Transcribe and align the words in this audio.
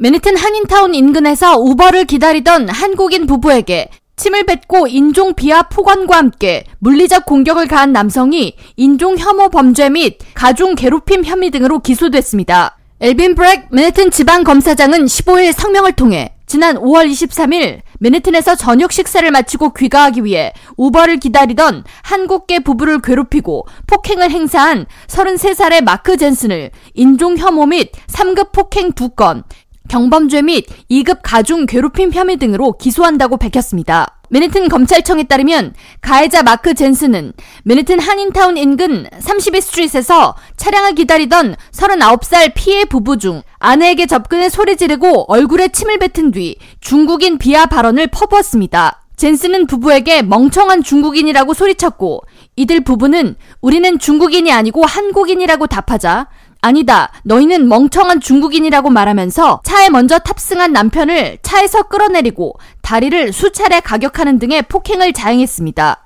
맨해튼 0.00 0.36
한인타운 0.36 0.94
인근에서 0.94 1.58
우버를 1.58 2.04
기다리던 2.04 2.68
한국인 2.68 3.26
부부에게 3.26 3.88
침을 4.14 4.44
뱉고 4.44 4.86
인종 4.86 5.34
비하 5.34 5.64
폭언과 5.64 6.16
함께 6.16 6.62
물리적 6.78 7.26
공격을 7.26 7.66
가한 7.66 7.92
남성이 7.92 8.54
인종 8.76 9.18
혐오 9.18 9.48
범죄 9.48 9.88
및 9.88 10.18
가중 10.34 10.76
괴롭힘 10.76 11.24
혐의 11.24 11.50
등으로 11.50 11.80
기소됐습니다. 11.80 12.78
엘빈 13.00 13.34
브렉 13.34 13.70
맨해튼 13.72 14.12
지방 14.12 14.44
검사장은 14.44 15.06
15일 15.06 15.52
성명을 15.52 15.92
통해 15.94 16.32
지난 16.46 16.76
5월 16.76 17.10
23일 17.10 17.80
맨해튼에서 17.98 18.54
저녁 18.54 18.92
식사를 18.92 19.28
마치고 19.28 19.74
귀가하기 19.74 20.24
위해 20.24 20.52
우버를 20.76 21.18
기다리던 21.18 21.84
한국계 22.02 22.60
부부를 22.60 23.00
괴롭히고 23.02 23.66
폭행을 23.88 24.30
행사한 24.30 24.86
33살의 25.08 25.82
마크 25.82 26.16
젠슨을 26.16 26.70
인종 26.94 27.36
혐오 27.36 27.66
및 27.66 27.92
3급 28.06 28.52
폭행 28.52 28.92
2건, 28.92 29.42
경범죄 29.88 30.42
및 30.42 30.66
2급 30.90 31.20
가중 31.22 31.66
괴롭힘 31.66 32.12
혐의 32.12 32.36
등으로 32.36 32.76
기소한다고 32.78 33.36
밝혔습니다. 33.36 34.18
맨해튼 34.30 34.68
검찰청에 34.68 35.24
따르면 35.24 35.74
가해자 36.00 36.42
마크 36.42 36.74
젠슨은 36.74 37.32
맨해튼 37.64 37.98
한인타운 37.98 38.56
인근 38.58 39.06
32 39.18 39.60
스트릿에서 39.60 40.36
차량을 40.56 40.94
기다리던 40.94 41.56
39살 41.72 42.52
피해 42.54 42.84
부부 42.84 43.18
중 43.18 43.42
아내에게 43.58 44.06
접근해 44.06 44.50
소리 44.50 44.76
지르고 44.76 45.24
얼굴에 45.32 45.68
침을 45.68 45.98
뱉은 45.98 46.32
뒤 46.32 46.56
중국인 46.80 47.38
비하 47.38 47.66
발언을 47.66 48.08
퍼부었습니다. 48.08 49.02
젠슨은 49.16 49.66
부부에게 49.66 50.22
멍청한 50.22 50.84
중국인이라고 50.84 51.52
소리쳤고 51.52 52.22
이들 52.54 52.82
부부는 52.82 53.34
우리는 53.60 53.98
중국인이 53.98 54.52
아니고 54.52 54.86
한국인이라고 54.86 55.66
답하자 55.66 56.28
아니다. 56.60 57.12
너희는 57.24 57.68
멍청한 57.68 58.20
중국인이라고 58.20 58.90
말하면서 58.90 59.62
차에 59.64 59.90
먼저 59.90 60.18
탑승한 60.18 60.72
남편을 60.72 61.38
차에서 61.42 61.84
끌어내리고 61.84 62.54
다리를 62.82 63.32
수차례 63.32 63.80
가격하는 63.80 64.38
등의 64.38 64.62
폭행을 64.62 65.12
자행했습니다. 65.12 66.04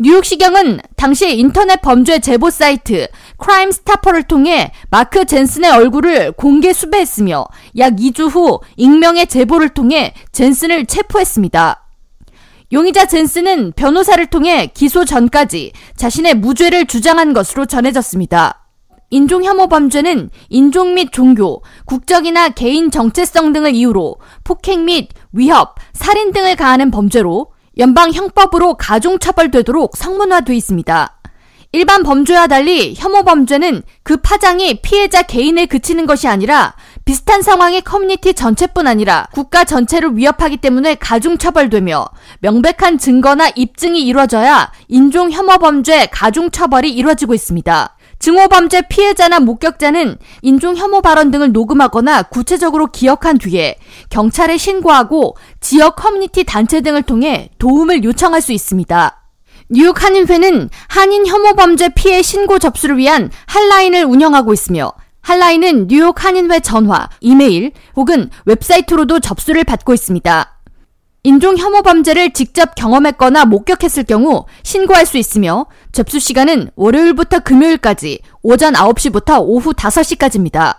뉴욕시경은 0.00 0.78
당시 0.96 1.36
인터넷 1.36 1.82
범죄 1.82 2.20
제보 2.20 2.50
사이트 2.50 3.08
Crime 3.36 3.72
Stopper를 3.72 4.22
통해 4.22 4.70
마크 4.90 5.24
젠슨의 5.24 5.72
얼굴을 5.72 6.32
공개 6.32 6.72
수배했으며 6.72 7.46
약 7.78 7.96
2주 7.96 8.32
후 8.32 8.60
익명의 8.76 9.26
제보를 9.26 9.70
통해 9.70 10.14
젠슨을 10.30 10.86
체포했습니다. 10.86 11.84
용의자 12.72 13.06
젠슨은 13.06 13.72
변호사를 13.72 14.24
통해 14.26 14.70
기소 14.72 15.04
전까지 15.04 15.72
자신의 15.96 16.34
무죄를 16.34 16.86
주장한 16.86 17.32
것으로 17.32 17.66
전해졌습니다. 17.66 18.67
인종 19.10 19.42
혐오 19.42 19.68
범죄는 19.68 20.28
인종 20.50 20.94
및 20.94 21.12
종교, 21.12 21.62
국적이나 21.86 22.50
개인 22.50 22.90
정체성 22.90 23.54
등을 23.54 23.74
이유로 23.74 24.16
폭행 24.44 24.84
및 24.84 25.08
위협, 25.32 25.76
살인 25.94 26.32
등을 26.32 26.56
가하는 26.56 26.90
범죄로 26.90 27.52
연방 27.78 28.12
형법으로 28.12 28.74
가중 28.74 29.18
처벌되도록 29.18 29.96
성문화돼 29.96 30.54
있습니다. 30.54 31.14
일반 31.72 32.02
범죄와 32.02 32.46
달리 32.46 32.94
혐오 32.96 33.24
범죄는 33.24 33.82
그 34.02 34.16
파장이 34.16 34.80
피해자 34.80 35.22
개인에 35.22 35.66
그치는 35.66 36.06
것이 36.06 36.26
아니라 36.26 36.74
비슷한 37.04 37.42
상황의 37.42 37.82
커뮤니티 37.82 38.32
전체뿐 38.32 38.86
아니라 38.86 39.28
국가 39.32 39.64
전체를 39.64 40.16
위협하기 40.16 40.58
때문에 40.58 40.94
가중 40.94 41.36
처벌되며 41.36 42.06
명백한 42.40 42.96
증거나 42.98 43.50
입증이 43.54 44.02
이루어져야 44.02 44.72
인종 44.88 45.30
혐오 45.30 45.58
범죄 45.58 46.06
가중 46.06 46.50
처벌이 46.50 46.90
이루어지고 46.90 47.34
있습니다. 47.34 47.96
증오범죄 48.18 48.82
피해자나 48.88 49.40
목격자는 49.40 50.18
인종 50.42 50.76
혐오 50.76 51.00
발언 51.00 51.30
등을 51.30 51.52
녹음하거나 51.52 52.24
구체적으로 52.24 52.86
기억한 52.86 53.38
뒤에 53.38 53.78
경찰에 54.10 54.56
신고하고 54.56 55.36
지역 55.60 55.96
커뮤니티 55.96 56.44
단체 56.44 56.80
등을 56.80 57.02
통해 57.02 57.50
도움을 57.58 58.04
요청할 58.04 58.40
수 58.40 58.52
있습니다. 58.52 59.22
뉴욕 59.70 60.02
한인회는 60.02 60.70
한인 60.88 61.26
혐오 61.26 61.54
범죄 61.54 61.90
피해 61.90 62.22
신고 62.22 62.58
접수를 62.58 62.96
위한 62.96 63.30
핫라인을 63.46 64.04
운영하고 64.04 64.52
있으며 64.52 64.92
핫라인은 65.20 65.88
뉴욕 65.88 66.24
한인회 66.24 66.60
전화, 66.60 67.08
이메일 67.20 67.72
혹은 67.94 68.30
웹사이트로도 68.46 69.20
접수를 69.20 69.64
받고 69.64 69.92
있습니다. 69.92 70.57
인종 71.24 71.56
혐오 71.56 71.82
범죄를 71.82 72.32
직접 72.32 72.74
경험했거나 72.74 73.44
목격했을 73.44 74.04
경우 74.04 74.46
신고할 74.62 75.04
수 75.04 75.18
있으며 75.18 75.66
접수 75.92 76.20
시간은 76.20 76.70
월요일부터 76.76 77.40
금요일까지 77.40 78.20
오전 78.42 78.74
9시부터 78.74 79.40
오후 79.40 79.72
5시까지입니다. 79.72 80.76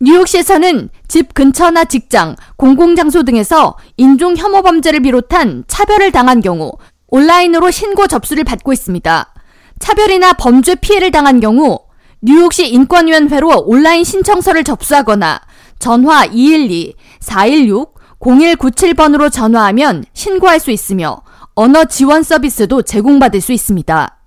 뉴욕시에서는 0.00 0.88
집 1.06 1.32
근처나 1.32 1.84
직장, 1.84 2.34
공공장소 2.56 3.22
등에서 3.22 3.76
인종 3.96 4.36
혐오 4.36 4.62
범죄를 4.62 5.00
비롯한 5.00 5.64
차별을 5.68 6.10
당한 6.10 6.40
경우 6.40 6.72
온라인으로 7.06 7.70
신고 7.70 8.08
접수를 8.08 8.42
받고 8.42 8.72
있습니다. 8.72 9.32
차별이나 9.78 10.32
범죄 10.32 10.74
피해를 10.74 11.12
당한 11.12 11.38
경우 11.38 11.78
뉴욕시 12.20 12.68
인권위원회로 12.68 13.64
온라인 13.66 14.02
신청서를 14.02 14.64
접수하거나 14.64 15.40
전화 15.78 16.24
212 16.24 16.94
416 17.20 18.01
0197번으로 18.22 19.30
전화하면 19.30 20.04
신고할 20.14 20.60
수 20.60 20.70
있으며 20.70 21.22
언어 21.54 21.84
지원 21.84 22.22
서비스도 22.22 22.82
제공받을 22.82 23.40
수 23.40 23.52
있습니다. 23.52 24.18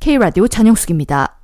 K라디오 0.00 0.48
전영숙입니다. 0.48 1.37